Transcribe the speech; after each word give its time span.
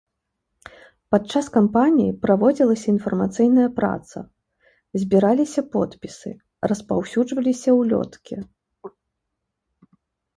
Падчас 1.15 1.45
кампаніі 1.57 2.13
праводзілася 2.23 2.87
інфармацыйная 2.93 3.67
праца, 3.79 4.23
збіраліся 5.01 5.61
подпісы, 5.75 6.31
распаўсюджваліся 6.73 7.69
ўлёткі. 7.81 8.35